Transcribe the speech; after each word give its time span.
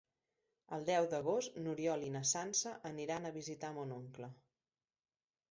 El 0.77 0.85
deu 0.89 1.09
d'agost 1.11 1.59
n'Oriol 1.65 2.05
i 2.07 2.09
na 2.15 2.23
Sança 2.31 2.73
aniran 2.93 3.29
a 3.29 3.35
visitar 3.37 3.71
mon 3.77 3.95
oncle. 4.01 4.33